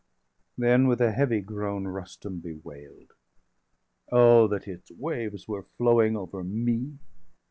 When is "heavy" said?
1.11-1.41